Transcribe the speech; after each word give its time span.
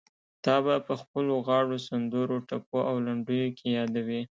تا 0.43 0.55
به 0.65 0.75
په 0.87 0.93
خپلو 1.01 1.33
غاړو، 1.47 1.77
سندرو، 1.87 2.37
ټپو 2.47 2.79
او 2.89 2.95
لنډيو 3.07 3.47
کې 3.57 3.67
يادوي. 3.77 4.19